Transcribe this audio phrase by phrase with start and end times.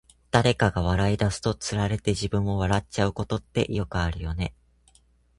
[0.31, 4.55] 誰かが笑い出すと、つられて自分も笑っちゃうことってよくあるよね。